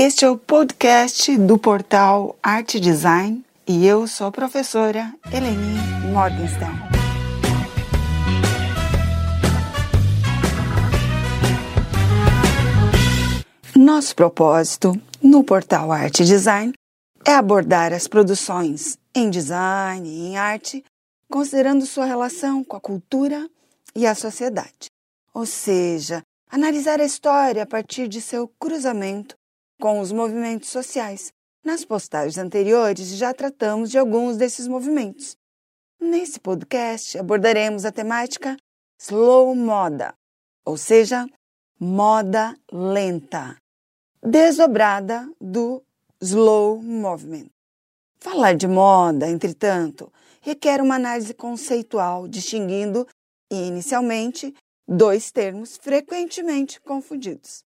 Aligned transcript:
Este 0.00 0.24
é 0.24 0.30
o 0.30 0.38
podcast 0.38 1.36
do 1.38 1.58
portal 1.58 2.38
Arte 2.40 2.78
Design 2.78 3.44
e 3.66 3.84
eu 3.84 4.06
sou 4.06 4.28
a 4.28 4.30
professora 4.30 5.12
Eleni 5.32 5.76
Morgenstern. 6.12 6.72
Nosso 13.74 14.14
propósito 14.14 14.92
no 15.20 15.42
portal 15.42 15.90
Arte 15.90 16.24
Design 16.24 16.72
é 17.26 17.32
abordar 17.32 17.92
as 17.92 18.06
produções 18.06 18.96
em 19.12 19.28
design 19.28 20.08
e 20.08 20.28
em 20.28 20.36
arte, 20.38 20.84
considerando 21.28 21.84
sua 21.84 22.04
relação 22.04 22.62
com 22.62 22.76
a 22.76 22.80
cultura 22.80 23.50
e 23.96 24.06
a 24.06 24.14
sociedade. 24.14 24.92
Ou 25.34 25.44
seja, 25.44 26.22
analisar 26.48 27.00
a 27.00 27.04
história 27.04 27.64
a 27.64 27.66
partir 27.66 28.06
de 28.06 28.20
seu 28.20 28.46
cruzamento 28.60 29.36
com 29.80 30.00
os 30.00 30.12
movimentos 30.12 30.68
sociais. 30.68 31.32
Nas 31.64 31.84
postagens 31.84 32.38
anteriores 32.38 33.08
já 33.16 33.32
tratamos 33.34 33.90
de 33.90 33.98
alguns 33.98 34.36
desses 34.36 34.66
movimentos. 34.66 35.36
Nesse 36.00 36.38
podcast 36.38 37.18
abordaremos 37.18 37.84
a 37.84 37.92
temática 37.92 38.56
slow 38.98 39.54
moda, 39.54 40.14
ou 40.64 40.76
seja, 40.76 41.26
moda 41.78 42.56
lenta, 42.72 43.56
desdobrada 44.22 45.28
do 45.40 45.82
slow 46.20 46.82
movement. 46.82 47.46
Falar 48.20 48.54
de 48.54 48.66
moda, 48.66 49.28
entretanto, 49.28 50.12
requer 50.40 50.80
uma 50.80 50.96
análise 50.96 51.32
conceitual, 51.34 52.26
distinguindo 52.26 53.06
inicialmente 53.50 54.54
dois 54.86 55.30
termos 55.30 55.76
frequentemente 55.76 56.80
confundidos. 56.80 57.62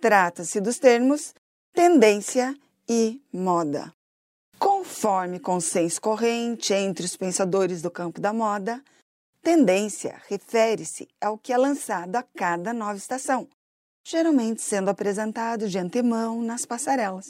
Trata-se 0.00 0.60
dos 0.60 0.78
termos 0.78 1.34
tendência 1.76 2.58
e 2.88 3.20
moda. 3.30 3.92
Conforme 4.58 5.38
consenso 5.38 6.00
corrente 6.00 6.72
entre 6.72 7.04
os 7.04 7.18
pensadores 7.18 7.82
do 7.82 7.90
campo 7.90 8.18
da 8.18 8.32
moda, 8.32 8.82
tendência 9.42 10.18
refere-se 10.26 11.06
ao 11.20 11.36
que 11.36 11.52
é 11.52 11.58
lançado 11.58 12.16
a 12.16 12.22
cada 12.22 12.72
nova 12.72 12.96
estação, 12.96 13.46
geralmente 14.02 14.62
sendo 14.62 14.88
apresentado 14.88 15.68
de 15.68 15.78
antemão 15.78 16.40
nas 16.40 16.64
passarelas. 16.64 17.26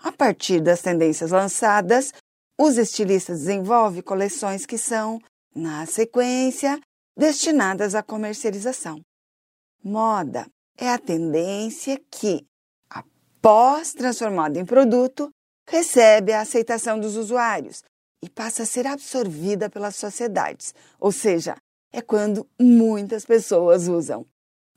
A 0.00 0.10
partir 0.10 0.60
das 0.60 0.82
tendências 0.82 1.30
lançadas, 1.30 2.12
os 2.58 2.78
estilistas 2.78 3.38
desenvolvem 3.38 4.02
coleções 4.02 4.66
que 4.66 4.76
são, 4.76 5.20
na 5.54 5.86
sequência, 5.86 6.80
destinadas 7.16 7.94
à 7.94 8.02
comercialização. 8.02 9.00
Moda 9.80 10.44
é 10.76 10.90
a 10.90 10.98
tendência 10.98 12.02
que, 12.10 12.44
após 13.46 13.92
transformada 13.92 14.58
em 14.58 14.64
produto, 14.64 15.30
recebe 15.68 16.32
a 16.32 16.40
aceitação 16.40 16.98
dos 16.98 17.14
usuários 17.14 17.80
e 18.20 18.28
passa 18.28 18.64
a 18.64 18.66
ser 18.66 18.88
absorvida 18.88 19.70
pelas 19.70 19.94
sociedades, 19.94 20.74
ou 20.98 21.12
seja, 21.12 21.54
é 21.92 22.02
quando 22.02 22.44
muitas 22.60 23.24
pessoas 23.24 23.86
usam. 23.86 24.26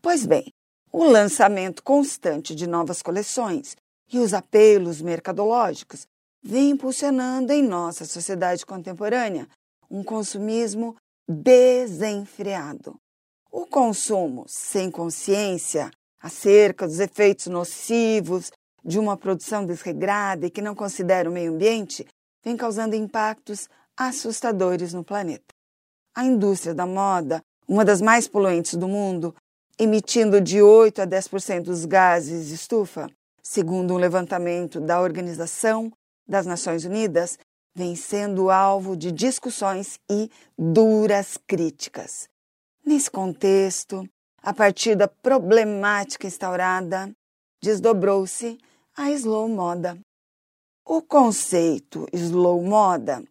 Pois 0.03 0.23
bem, 0.23 0.53
o 0.91 1.03
lançamento 1.03 1.81
constante 1.81 2.53
de 2.53 2.67
novas 2.67 3.01
coleções 3.01 3.75
e 4.13 4.19
os 4.19 4.35
apelos 4.35 5.01
mercadológicos 5.01 6.05
vêm 6.43 6.69
impulsionando 6.69 7.51
em 7.51 7.63
nossa 7.63 8.05
sociedade 8.05 8.67
contemporânea 8.67 9.47
um 9.89 10.03
consumismo 10.03 10.95
desenfreado. 11.27 12.95
O 13.51 13.65
consumo 13.65 14.45
sem 14.47 14.91
consciência 14.91 15.89
acerca 16.21 16.85
dos 16.85 16.99
efeitos 16.99 17.47
nocivos 17.47 18.51
de 18.83 18.99
uma 18.99 19.17
produção 19.17 19.65
desregrada 19.65 20.45
e 20.45 20.49
que 20.49 20.61
não 20.61 20.75
considera 20.75 21.29
o 21.29 21.33
meio 21.33 21.53
ambiente 21.53 22.05
vem 22.43 22.55
causando 22.55 22.95
impactos 22.95 23.67
assustadores 23.97 24.93
no 24.93 25.03
planeta. 25.03 25.53
A 26.15 26.23
indústria 26.23 26.73
da 26.73 26.85
moda, 26.85 27.41
uma 27.67 27.83
das 27.83 28.01
mais 28.01 28.27
poluentes 28.27 28.75
do 28.75 28.87
mundo, 28.87 29.35
emitindo 29.77 30.41
de 30.41 30.61
8 30.61 31.01
a 31.01 31.07
10% 31.07 31.63
dos 31.63 31.85
gases 31.85 32.47
de 32.47 32.55
estufa, 32.55 33.09
segundo 33.41 33.93
um 33.93 33.97
levantamento 33.97 34.79
da 34.79 35.01
Organização 35.01 35.91
das 36.27 36.45
Nações 36.45 36.85
Unidas, 36.85 37.37
vem 37.75 37.95
sendo 37.95 38.49
alvo 38.49 38.95
de 38.97 39.11
discussões 39.11 39.99
e 40.09 40.29
duras 40.57 41.37
críticas. 41.47 42.27
Nesse 42.85 43.09
contexto, 43.09 44.07
a 44.41 44.53
partir 44.53 44.95
da 44.95 45.07
problemática 45.07 46.27
instaurada, 46.27 47.11
desdobrou-se 47.61 48.57
a 48.99 49.11
slow 49.11 49.47
moda. 49.47 49.97
O 50.85 51.01
conceito 51.01 52.05
slow 52.11 52.61
moda, 52.61 53.23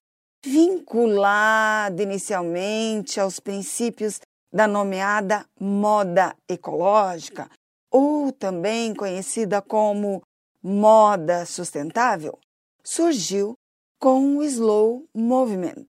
vinculado 0.43 2.03
inicialmente 2.03 3.21
aos 3.21 3.39
princípios 3.39 4.19
da 4.51 4.67
nomeada 4.67 5.45
moda 5.61 6.35
ecológica, 6.49 7.51
ou 7.93 8.33
também 8.33 8.95
conhecida 8.95 9.61
como 9.61 10.23
moda 10.63 11.45
sustentável, 11.45 12.39
surgiu 12.83 13.53
com 14.01 14.39
o 14.39 14.43
Slow 14.45 15.05
Movement, 15.15 15.85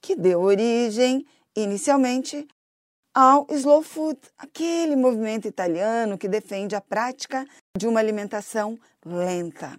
que 0.00 0.16
deu 0.16 0.40
origem 0.40 1.26
inicialmente 1.54 2.48
ao 3.20 3.48
slow 3.50 3.82
food, 3.82 4.20
aquele 4.38 4.94
movimento 4.94 5.48
italiano 5.48 6.16
que 6.16 6.28
defende 6.28 6.76
a 6.76 6.80
prática 6.80 7.44
de 7.76 7.88
uma 7.88 7.98
alimentação 7.98 8.78
lenta. 9.04 9.76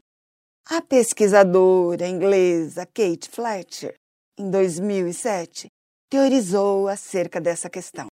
A 0.69 0.81
pesquisadora 0.81 2.05
inglesa 2.05 2.85
Kate 2.85 3.29
Fletcher, 3.29 3.95
em 4.37 4.51
2007, 4.51 5.69
teorizou 6.09 6.89
acerca 6.89 7.39
dessa 7.39 7.69
questão, 7.69 8.07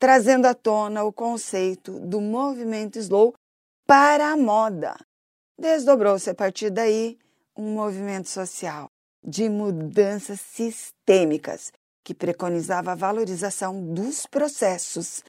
trazendo 0.00 0.46
à 0.46 0.54
tona 0.54 1.04
o 1.04 1.12
conceito 1.12 2.00
do 2.00 2.20
movimento 2.20 2.98
slow 2.98 3.34
para 3.86 4.32
a 4.32 4.36
moda. 4.36 4.96
Desdobrou-se 5.56 6.28
a 6.28 6.34
partir 6.34 6.70
daí 6.70 7.16
um 7.56 7.72
movimento 7.72 8.28
social 8.28 8.88
de 9.22 9.48
mudanças 9.48 10.40
sistêmicas 10.40 11.70
que 12.06 12.14
preconizava 12.14 12.92
a 12.92 12.94
valorização 12.94 13.92
dos 13.92 14.26
processos 14.26 15.24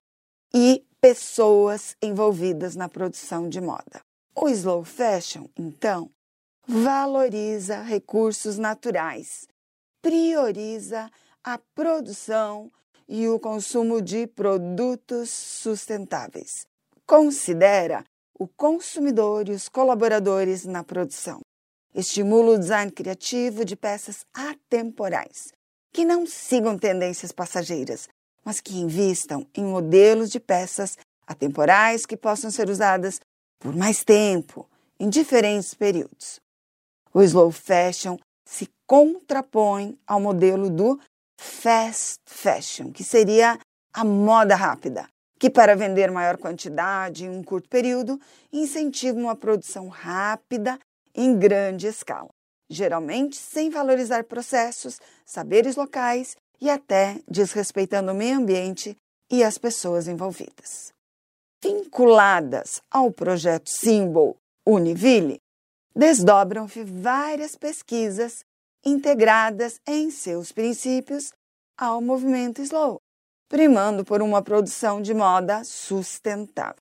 e 0.54 0.86
pessoas 1.02 1.98
envolvidas 2.00 2.76
na 2.76 2.88
produção 2.88 3.50
de 3.50 3.60
moda. 3.60 4.00
O 4.36 4.48
slow 4.48 4.84
fashion, 4.84 5.48
então, 5.58 6.12
valoriza 6.68 7.82
recursos 7.82 8.60
naturais, 8.60 9.48
prioriza 10.04 11.10
a 11.44 11.58
produção 11.74 12.72
e 13.10 13.28
o 13.28 13.40
consumo 13.40 14.00
de 14.00 14.28
produtos 14.28 15.32
sustentáveis. 15.32 16.68
Considera 17.08 18.06
o 18.38 18.48
consumidor 18.48 19.50
e 19.50 19.54
os 19.54 19.68
colaboradores 19.68 20.64
na 20.64 20.84
produção. 20.84 21.40
Estimula 21.96 22.52
o 22.52 22.60
design 22.60 22.92
criativo 22.92 23.66
de 23.66 23.76
peças 23.76 24.24
atemporais, 24.32 25.57
que 25.98 26.06
não 26.06 26.28
sigam 26.28 26.78
tendências 26.78 27.32
passageiras, 27.32 28.08
mas 28.46 28.62
que 28.62 28.78
invistam 28.78 29.48
em 29.56 29.64
modelos 29.64 30.30
de 30.30 30.40
peças 30.40 30.96
atemporais 31.26 32.06
que 32.06 32.16
possam 32.16 32.52
ser 32.52 32.70
usadas 32.70 33.20
por 33.58 33.76
mais 33.76 34.04
tempo, 34.04 34.70
em 35.00 35.10
diferentes 35.10 35.74
períodos. 35.74 36.40
O 37.12 37.24
slow 37.24 37.52
fashion 37.52 38.16
se 38.46 38.70
contrapõe 38.86 39.98
ao 40.06 40.22
modelo 40.22 40.70
do 40.70 41.00
fast 41.36 42.22
fashion, 42.28 42.92
que 42.92 43.04
seria 43.04 43.58
a 43.92 44.04
moda 44.04 44.56
rápida, 44.56 45.10
que 45.40 45.50
para 45.50 45.76
vender 45.76 46.12
maior 46.12 46.38
quantidade 46.38 47.26
em 47.26 47.30
um 47.30 47.42
curto 47.42 47.68
período 47.68 48.22
incentiva 48.54 49.18
uma 49.18 49.36
produção 49.36 49.88
rápida 49.88 50.78
em 51.16 51.36
grande 51.40 51.88
escala 51.88 52.30
geralmente 52.70 53.36
sem 53.36 53.70
valorizar 53.70 54.24
processos, 54.24 55.00
saberes 55.26 55.76
locais 55.76 56.36
e 56.60 56.70
até 56.70 57.20
desrespeitando 57.28 58.12
o 58.12 58.16
meio 58.16 58.38
ambiente 58.38 58.96
e 59.30 59.44
as 59.44 59.58
pessoas 59.58 60.08
envolvidas. 60.08 60.94
Vinculadas 61.64 62.82
ao 62.92 63.12
projeto 63.12 63.70
Symbol 63.70 64.38
Univille, 64.66 65.40
desdobram-se 65.96 66.84
várias 66.84 67.56
pesquisas 67.56 68.44
integradas 68.86 69.80
em 69.88 70.12
seus 70.12 70.52
princípios 70.52 71.32
ao 71.78 72.02
movimento 72.02 72.62
Slow, 72.62 73.00
primando 73.50 74.06
por 74.06 74.22
uma 74.22 74.42
produção 74.42 75.02
de 75.02 75.14
moda 75.14 75.64
sustentável. 75.64 76.82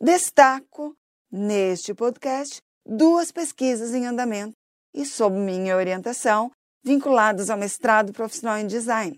Destaco 0.00 0.94
neste 1.30 1.92
podcast 1.92 2.60
duas 2.84 3.32
pesquisas 3.32 3.94
em 3.94 4.06
andamento 4.06 4.54
e, 4.96 5.04
sob 5.04 5.36
minha 5.36 5.76
orientação, 5.76 6.50
vinculadas 6.82 7.50
ao 7.50 7.58
mestrado 7.58 8.12
profissional 8.12 8.56
em 8.58 8.66
design. 8.66 9.14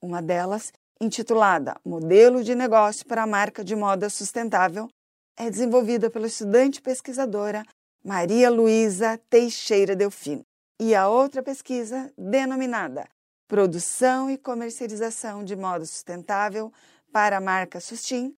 Uma 0.00 0.22
delas, 0.22 0.72
intitulada 1.00 1.76
Modelo 1.84 2.44
de 2.44 2.54
Negócio 2.54 3.04
para 3.04 3.24
a 3.24 3.26
Marca 3.26 3.64
de 3.64 3.74
Moda 3.74 4.08
Sustentável, 4.08 4.88
é 5.36 5.50
desenvolvida 5.50 6.08
pela 6.08 6.28
estudante 6.28 6.80
pesquisadora 6.80 7.64
Maria 8.04 8.48
Luísa 8.48 9.18
Teixeira 9.28 9.96
Delfino, 9.96 10.42
e 10.80 10.94
a 10.94 11.08
outra 11.08 11.42
pesquisa 11.42 12.12
denominada 12.16 13.08
Produção 13.48 14.30
e 14.30 14.38
Comercialização 14.38 15.42
de 15.42 15.56
Modo 15.56 15.84
Sustentável 15.86 16.72
para 17.10 17.38
a 17.38 17.40
marca 17.40 17.80
Sustin, 17.80 18.34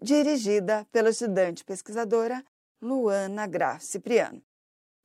dirigida 0.00 0.86
pela 0.92 1.10
estudante 1.10 1.64
pesquisadora 1.64 2.44
Luana 2.80 3.46
Graf 3.46 3.82
Cipriano. 3.82 4.42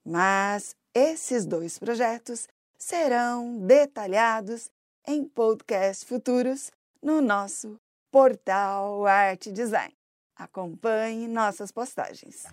Mas 0.06 0.75
esses 0.98 1.46
dois 1.46 1.78
projetos 1.78 2.48
serão 2.76 3.60
detalhados 3.60 4.72
em 5.06 5.24
podcasts 5.24 6.04
futuros 6.04 6.72
no 7.02 7.22
nosso 7.22 7.80
portal 8.12 9.06
Arte 9.06 9.52
Design. 9.52 9.94
Acompanhe 10.36 11.28
nossas 11.28 11.72
postagens. 11.72 12.46